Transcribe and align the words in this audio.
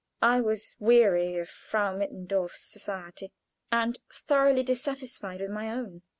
I 0.23 0.41
was 0.41 0.73
weary 0.79 1.37
of 1.37 1.47
Frau 1.47 1.95
Mittendorf's 1.95 2.61
society, 2.65 3.31
and 3.71 3.99
thoroughly 4.11 4.63
dissatisfied 4.63 5.41
with 5.41 5.51
my 5.51 5.69
own. 5.71 6.01